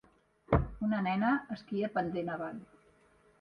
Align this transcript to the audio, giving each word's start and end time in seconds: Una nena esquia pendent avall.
Una 0.87 1.01
nena 1.07 1.33
esquia 1.57 1.91
pendent 1.99 2.33
avall. 2.37 2.59